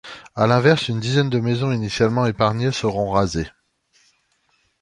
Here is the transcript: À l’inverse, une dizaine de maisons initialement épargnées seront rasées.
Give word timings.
À 0.35 0.47
l’inverse, 0.47 0.87
une 0.87 0.99
dizaine 0.99 1.29
de 1.29 1.39
maisons 1.39 1.71
initialement 1.71 2.25
épargnées 2.25 2.71
seront 2.71 3.11
rasées. 3.11 3.49